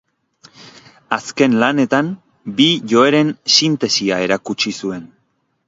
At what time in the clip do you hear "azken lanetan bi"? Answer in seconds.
1.17-2.67